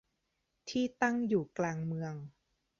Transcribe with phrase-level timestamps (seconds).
[0.69, 2.13] ที่ตั้งอยู่กลางเมือง